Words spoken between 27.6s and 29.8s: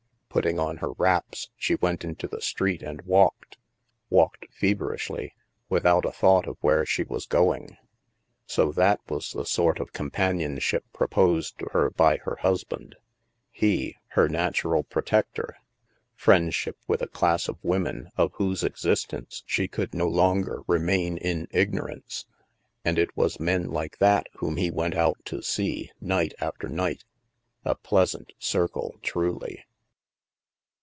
A pleasant circle, truly